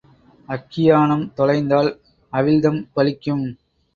அக்கியானம் 0.49 1.25
தொலைந்தால் 1.33 1.89
அவிழ்தம் 2.33 2.81
பலிக்கும். 2.95 3.45